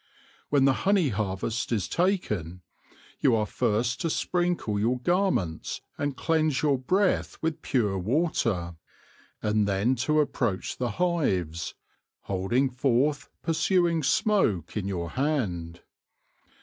When 0.49 0.65
the 0.65 0.73
honey 0.89 1.09
harvest 1.09 1.71
is 1.71 1.87
taken, 1.87 2.63
you 3.19 3.35
are 3.35 3.45
first 3.45 4.01
to 4.01 4.09
sprinkle 4.09 4.79
your 4.79 4.97
garments 4.99 5.81
and 5.95 6.17
cleanse 6.17 6.63
your 6.63 6.79
breath 6.79 7.37
with 7.43 7.61
pure 7.61 7.99
water, 7.99 8.77
and 9.43 9.67
then 9.67 9.93
to 9.97 10.19
approach 10.19 10.77
the 10.77 10.89
hives" 10.93 11.75
holding 12.21 12.67
forth 12.71 13.29
pursuing 13.43 14.01
smoke 14.01 14.75
in 14.75 14.87
your 14.87 15.11
hand." 15.11 15.81